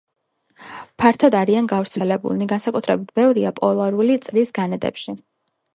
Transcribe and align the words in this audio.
ფართოდ 1.03 1.37
არიან 1.41 1.69
გავრცელებული; 1.73 2.49
განსაკუთრებით 2.55 3.15
ბევრია 3.21 3.53
პოლარული 3.61 4.21
წრის 4.27 4.57
განედებში. 4.59 5.21